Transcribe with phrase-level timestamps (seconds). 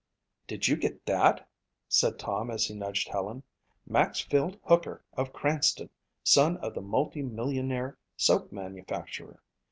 [0.47, 1.47] "Did you get that?"
[1.87, 3.43] said Tom as he nudged Helen.
[3.85, 5.91] "Maxfield Hooker of Cranston,
[6.23, 9.43] son of the multi millionaire soap manufacturer.